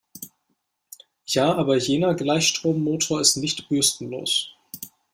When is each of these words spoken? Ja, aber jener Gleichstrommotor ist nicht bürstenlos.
Ja, 1.27 1.53
aber 1.53 1.77
jener 1.77 2.15
Gleichstrommotor 2.15 3.21
ist 3.21 3.35
nicht 3.37 3.69
bürstenlos. 3.69 4.51